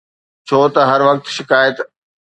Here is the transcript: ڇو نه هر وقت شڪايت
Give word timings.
ڇو 0.47 0.59
نه 0.75 0.81
هر 0.89 0.99
وقت 1.07 1.25
شڪايت 1.35 1.77